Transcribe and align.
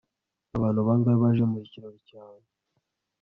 abantu 0.57 0.79
bangahe 0.87 1.17
baje 1.23 1.43
mu 1.51 1.59
kirori 1.69 1.99
cyawe 2.07 2.43